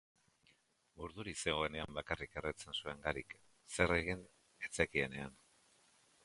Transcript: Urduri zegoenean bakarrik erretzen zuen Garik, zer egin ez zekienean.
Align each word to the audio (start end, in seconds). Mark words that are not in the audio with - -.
Urduri 1.07 1.33
zegoenean 1.43 1.93
bakarrik 1.97 2.39
erretzen 2.41 2.79
zuen 2.79 3.05
Garik, 3.05 3.37
zer 3.77 3.95
egin 3.99 4.25
ez 4.69 4.73
zekienean. 4.81 5.39